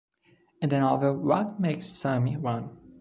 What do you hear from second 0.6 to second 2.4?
In the novel What Makes Sammy